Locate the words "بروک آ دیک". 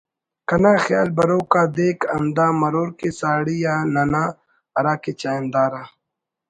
1.17-1.99